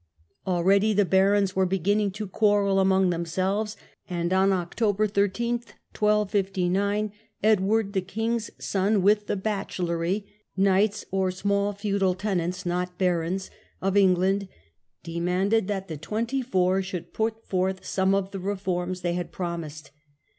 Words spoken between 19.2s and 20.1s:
promised.